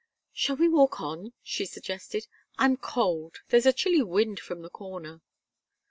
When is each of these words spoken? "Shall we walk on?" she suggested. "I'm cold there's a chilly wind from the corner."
"Shall 0.33 0.55
we 0.55 0.67
walk 0.67 0.99
on?" 0.99 1.33
she 1.43 1.63
suggested. 1.63 2.25
"I'm 2.57 2.75
cold 2.75 3.41
there's 3.49 3.67
a 3.67 3.71
chilly 3.71 4.01
wind 4.01 4.39
from 4.39 4.63
the 4.63 4.69
corner." 4.71 5.21